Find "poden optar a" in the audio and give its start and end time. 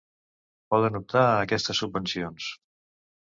0.73-1.43